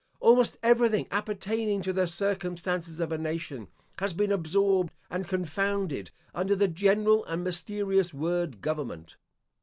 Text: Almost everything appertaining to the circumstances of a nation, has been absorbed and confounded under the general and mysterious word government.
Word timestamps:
Almost 0.19 0.57
everything 0.63 1.05
appertaining 1.11 1.83
to 1.83 1.93
the 1.93 2.07
circumstances 2.07 2.99
of 2.99 3.11
a 3.11 3.19
nation, 3.19 3.67
has 3.99 4.13
been 4.13 4.31
absorbed 4.31 4.91
and 5.11 5.27
confounded 5.27 6.09
under 6.33 6.55
the 6.55 6.67
general 6.67 7.23
and 7.25 7.43
mysterious 7.43 8.11
word 8.11 8.61
government. 8.61 9.17